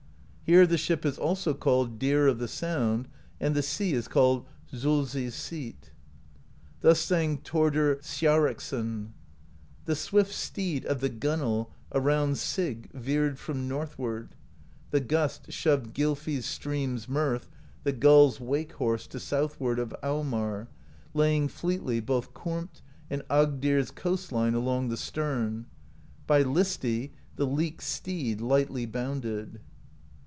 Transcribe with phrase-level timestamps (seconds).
[0.43, 3.07] Here the ship is also called Deer of the Sound;
[3.39, 5.91] and the Sea is called Solsi's Seat.
[6.81, 9.13] Thus sang Thordr Sjareksson:
[9.85, 14.35] The swift Steed of the Gunwale Around Sigg veered from northward,
[14.89, 17.47] The gust shoved Gylfi's Stream's Mirth,
[17.83, 20.67] The Gull's Wake Horse, to southward Of Aumar,
[21.13, 25.67] laying fleetly Both Kormt and Agdir's coastline Along the stern;
[26.27, 29.61] by Listi The Leek's Steed lightly bounded.